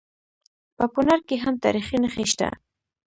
په 0.77 0.85
کونړ 0.93 1.19
کې 1.27 1.35
هم 1.43 1.55
تاریخي 1.65 1.97
نښې 2.03 2.25
شته 2.31 2.47